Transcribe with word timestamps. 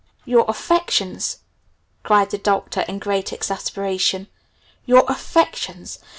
"Your 0.25 0.45
affections?" 0.47 1.41
cried 2.01 2.31
the 2.31 2.39
Doctor 2.39 2.81
in 2.87 2.97
great 2.97 3.31
exasperation. 3.31 4.29
"Your 4.87 5.03
affections? 5.07 5.99